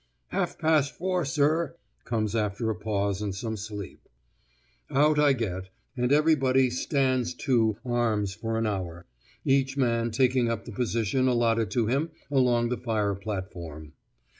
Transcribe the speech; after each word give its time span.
'Half 0.29 0.57
past 0.57 0.97
four, 0.97 1.25
sir,' 1.25 1.75
comes 2.05 2.35
after 2.35 2.71
a 2.71 2.75
pause 2.75 3.21
and 3.21 3.35
some 3.35 3.55
sleep. 3.55 4.09
Out 4.89 5.19
I 5.19 5.33
get, 5.33 5.69
and 5.95 6.11
everybody 6.11 6.71
'stands 6.71 7.35
to' 7.35 7.77
arms 7.85 8.33
for 8.33 8.57
an 8.57 8.65
hour, 8.65 9.05
each 9.45 9.77
man 9.77 10.09
taking 10.09 10.49
up 10.49 10.65
the 10.65 10.71
position 10.71 11.27
allotted 11.27 11.69
to 11.73 11.85
him 11.85 12.09
along 12.31 12.69
the 12.69 12.77
fire 12.77 13.13
platform. 13.13 13.93